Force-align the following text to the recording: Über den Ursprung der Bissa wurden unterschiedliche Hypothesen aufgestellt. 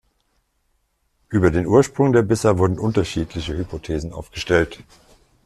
Über 1.29 1.51
den 1.51 1.67
Ursprung 1.67 2.11
der 2.11 2.23
Bissa 2.23 2.57
wurden 2.57 2.79
unterschiedliche 2.79 3.55
Hypothesen 3.55 4.13
aufgestellt. 4.13 4.83